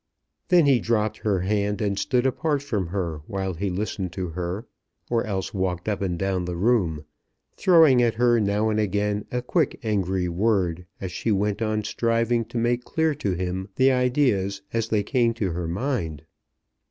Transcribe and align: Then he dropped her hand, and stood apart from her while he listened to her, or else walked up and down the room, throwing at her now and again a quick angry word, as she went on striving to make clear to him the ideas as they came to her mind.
Then 0.47 0.65
he 0.65 0.79
dropped 0.79 1.17
her 1.17 1.41
hand, 1.41 1.79
and 1.79 1.99
stood 1.99 2.25
apart 2.25 2.63
from 2.63 2.87
her 2.87 3.21
while 3.27 3.53
he 3.53 3.69
listened 3.69 4.11
to 4.13 4.29
her, 4.29 4.65
or 5.11 5.23
else 5.25 5.53
walked 5.53 5.87
up 5.87 6.01
and 6.01 6.17
down 6.17 6.45
the 6.45 6.55
room, 6.55 7.05
throwing 7.55 8.01
at 8.01 8.15
her 8.15 8.39
now 8.39 8.71
and 8.71 8.79
again 8.79 9.25
a 9.31 9.43
quick 9.43 9.79
angry 9.83 10.27
word, 10.27 10.87
as 10.99 11.11
she 11.11 11.31
went 11.31 11.61
on 11.61 11.83
striving 11.83 12.45
to 12.45 12.57
make 12.57 12.83
clear 12.83 13.13
to 13.13 13.33
him 13.33 13.69
the 13.75 13.91
ideas 13.91 14.63
as 14.73 14.87
they 14.87 15.03
came 15.03 15.35
to 15.35 15.51
her 15.51 15.67
mind. 15.67 16.23